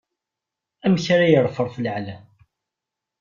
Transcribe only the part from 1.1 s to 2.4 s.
ara iṛefṛef leɛlam?